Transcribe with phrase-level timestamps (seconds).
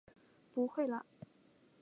[0.51, 1.05] 不会啦！